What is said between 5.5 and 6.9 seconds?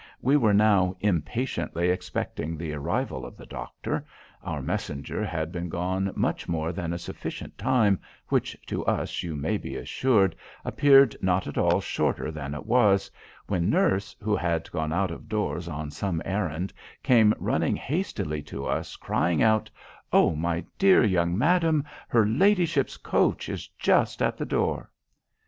been gone much more